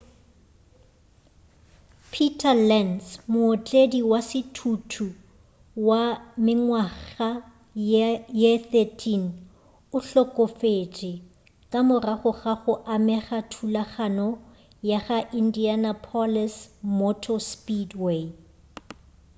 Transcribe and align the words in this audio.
peter 2.11 2.55
lenz 2.69 3.05
mootledi 3.33 3.99
wa 4.11 4.19
sethuthutu 4.29 5.05
wa 5.87 6.03
mengwaga 6.45 7.29
ye 8.41 8.51
13 8.71 9.29
o 9.95 9.97
hlokofetše 10.07 11.11
ka 11.71 11.79
morago 11.89 12.31
ga 12.41 12.53
go 12.63 12.73
amega 12.95 13.39
thulanong 13.51 14.37
go 14.85 14.97
la 15.07 15.17
indianapolis 15.39 16.55
motor 16.99 17.39
speedway 17.51 18.21